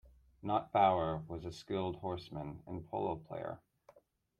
Nott-Bower 0.41 1.21
was 1.27 1.45
a 1.45 1.51
skilled 1.51 1.97
horseman 1.97 2.63
and 2.65 2.87
polo 2.89 3.17
player. 3.17 3.59